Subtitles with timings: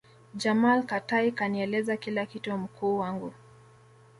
[0.35, 3.33] jamal Katai kanieleza kila kitu mkuu wangu